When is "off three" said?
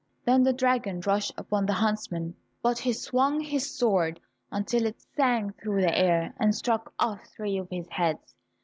6.97-7.59